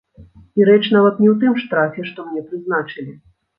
І 0.59 0.65
рэч 0.69 0.77
нават 0.95 1.19
не 1.25 1.29
ў 1.33 1.37
тым 1.45 1.53
штрафе, 1.65 2.07
што 2.09 2.27
мне 2.33 2.45
прызначылі. 2.49 3.17